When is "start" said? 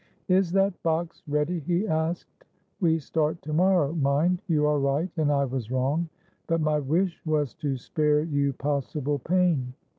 2.97-3.39